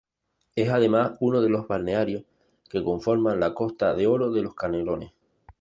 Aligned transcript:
Es 0.55 0.69
además 0.69 1.15
uno 1.19 1.41
de 1.41 1.49
los 1.49 1.67
balnearios 1.67 2.23
que 2.67 2.83
conforman 2.83 3.39
la 3.39 3.53
Costa 3.53 3.93
de 3.93 4.07
Oro 4.07 4.31
de 4.31 4.49
Canelones. 4.55 5.11